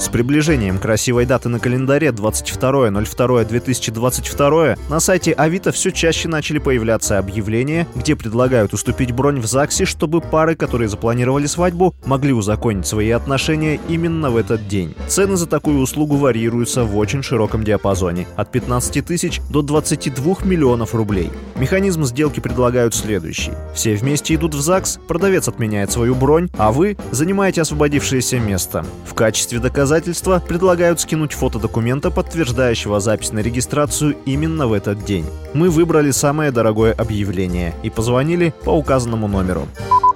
[0.00, 7.86] С приближением красивой даты на календаре 22.02.2022 на сайте Авито все чаще начали появляться объявления,
[7.94, 13.78] где предлагают уступить бронь в ЗАГСе, чтобы пары, которые запланировали свадьбу, могли узаконить свои отношения
[13.90, 14.94] именно в этот день.
[15.06, 20.94] Цены за такую услугу варьируются в очень широком диапазоне– от 15 тысяч до 22 миллионов
[20.94, 21.30] рублей.
[21.56, 23.52] Механизм сделки предлагают следующий.
[23.74, 28.86] Все вместе идут в ЗАГС, продавец отменяет свою бронь, а вы занимаете освободившееся место.
[29.04, 35.04] В качестве доказательства доказательства предлагают скинуть фото документа, подтверждающего запись на регистрацию именно в этот
[35.04, 35.26] день.
[35.52, 39.66] Мы выбрали самое дорогое объявление и позвонили по указанному номеру.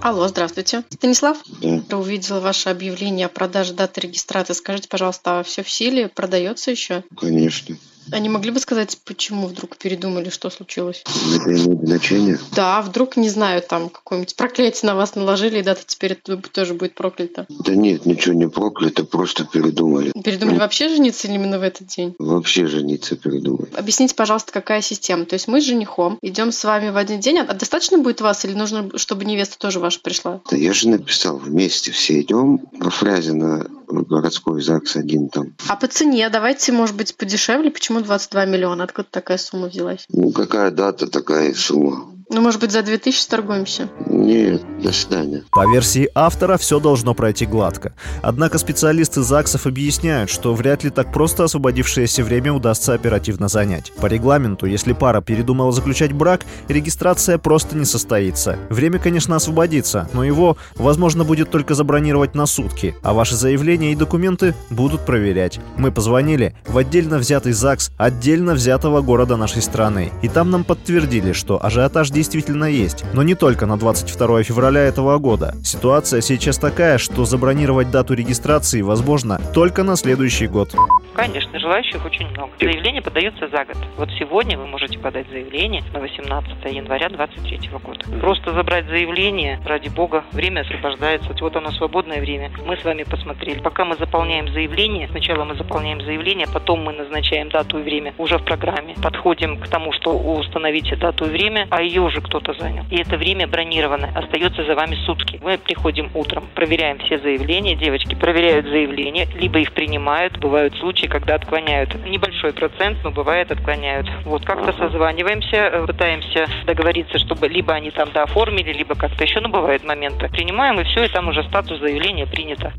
[0.00, 0.84] Алло, здравствуйте.
[0.90, 1.38] Станислав?
[1.60, 1.98] Да.
[1.98, 4.52] Увидела ваше объявление о продаже даты регистрации.
[4.52, 6.06] Скажите, пожалуйста, а все в силе?
[6.06, 7.02] Продается еще?
[7.18, 7.76] Конечно.
[8.14, 11.02] А не могли бы сказать, почему вдруг передумали, что случилось?
[11.34, 12.38] Это имеет значение?
[12.54, 16.74] Да, вдруг, не знаю, там какое-нибудь проклятие на вас наложили, и дата теперь это тоже
[16.74, 17.44] будет проклята.
[17.48, 20.12] Да нет, ничего не проклято, просто передумали.
[20.22, 22.14] Передумали вообще жениться или именно в этот день?
[22.20, 23.74] Вообще жениться передумали.
[23.74, 25.24] Объясните, пожалуйста, какая система?
[25.24, 28.44] То есть мы с женихом идем с вами в один день, а достаточно будет вас
[28.44, 30.40] или нужно, чтобы невеста тоже ваша пришла?
[30.48, 35.54] Да я же написал, вместе все идем по Фрязино городской ЗАГС один там.
[35.68, 37.70] А по цене давайте, может быть, подешевле.
[37.70, 38.84] Почему 22 миллиона?
[38.84, 40.04] Откуда такая сумма взялась?
[40.08, 42.13] Ну, какая дата, такая сумма.
[42.34, 43.88] Ну, может быть, за 2000 торгуемся?
[44.06, 45.44] Нет, до свидания.
[45.52, 47.94] По версии автора, все должно пройти гладко.
[48.22, 53.92] Однако специалисты ЗАГСов объясняют, что вряд ли так просто освободившееся время удастся оперативно занять.
[54.00, 58.58] По регламенту, если пара передумала заключать брак, регистрация просто не состоится.
[58.68, 63.96] Время, конечно, освободится, но его возможно будет только забронировать на сутки, а ваши заявления и
[63.96, 65.60] документы будут проверять.
[65.76, 71.30] Мы позвонили в отдельно взятый ЗАГС отдельно взятого города нашей страны, и там нам подтвердили,
[71.30, 72.23] что ажиотаж действительно
[72.66, 75.54] есть, но не только на 22 февраля этого года.
[75.64, 80.74] Ситуация сейчас такая, что забронировать дату регистрации возможно только на следующий год.
[81.14, 82.52] Конечно, желающих очень много.
[82.58, 83.76] Заявление подается за год.
[83.96, 88.04] Вот сегодня вы можете подать заявление на 18 января 2023 года.
[88.20, 91.30] Просто забрать заявление, ради бога, время освобождается.
[91.40, 92.50] Вот оно свободное время.
[92.66, 93.60] Мы с вами посмотрели.
[93.60, 98.38] Пока мы заполняем заявление, сначала мы заполняем заявление, потом мы назначаем дату и время уже
[98.38, 98.94] в программе.
[99.00, 102.84] Подходим к тому, что установите дату и время, а ее уже кто-то занял.
[102.90, 104.10] И это время бронировано.
[104.16, 105.38] Остается за вами сутки.
[105.42, 107.76] Мы приходим утром, проверяем все заявления.
[107.76, 110.38] Девочки проверяют заявления, либо их принимают.
[110.38, 111.94] Бывают случаи, когда отклоняют.
[112.06, 114.08] Небольшой процент, но бывает отклоняют.
[114.24, 119.48] Вот как-то созваниваемся, э, пытаемся договориться, чтобы либо они там дооформили, либо как-то еще, но
[119.48, 120.28] бывают моменты.
[120.28, 122.72] Принимаем и все, и там уже статус заявления принято.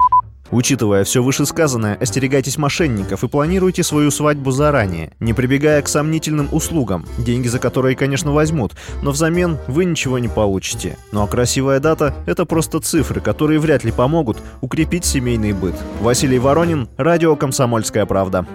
[0.52, 7.06] Учитывая все вышесказанное, остерегайтесь мошенников и планируйте свою свадьбу заранее, не прибегая к сомнительным услугам,
[7.18, 10.98] деньги за которые, конечно, возьмут, но взамен вы ничего не получите.
[11.12, 15.76] Ну а красивая дата– это просто цифры, которые вряд ли помогут укрепить семейный быт.
[16.02, 18.46] Василий Воронин, Радио «Комсомольская правда».